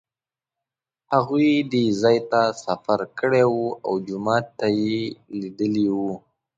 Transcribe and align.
هغوی 1.13 1.51
دې 1.71 1.83
ځای 2.01 2.17
ته 2.31 2.41
سفر 2.65 2.99
کړی 3.19 3.43
و 3.53 3.57
او 3.85 3.93
جومات 4.07 4.49
یې 4.79 4.97
لیدلی 5.39 5.87
و. 5.91 5.97